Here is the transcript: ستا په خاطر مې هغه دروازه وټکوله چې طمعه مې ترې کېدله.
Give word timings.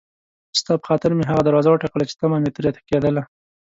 ستا 0.59 0.73
په 0.79 0.85
خاطر 0.89 1.11
مې 1.17 1.23
هغه 1.29 1.41
دروازه 1.43 1.69
وټکوله 1.69 2.05
چې 2.09 2.15
طمعه 2.21 2.37
مې 2.43 2.51
ترې 2.55 2.69
کېدله. 2.89 3.21